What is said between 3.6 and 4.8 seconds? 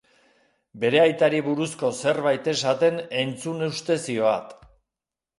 uste zioat.